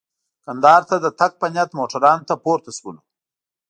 کندهار 0.45 0.81
ته 0.89 0.95
د 1.03 1.07
تګ 1.19 1.31
په 1.41 1.47
نیت 1.53 1.69
موټرانو 1.79 2.27
ته 2.29 2.35
پورته 2.43 2.69
شولو. 2.77 3.01